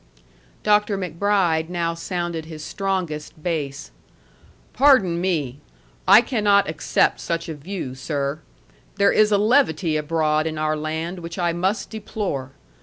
[0.63, 0.97] Dr.
[0.97, 3.91] MacBride now sounded his strongest bass.
[4.73, 5.59] "Pardon me.
[6.07, 8.39] I cannot accept such a view, sir.
[8.95, 12.49] There is a levity abroad in our land which I must deplore.